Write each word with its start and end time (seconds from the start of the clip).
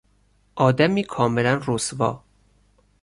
آدمی 0.55 1.03
کاملا 1.03 1.53
رسوا 1.67 2.23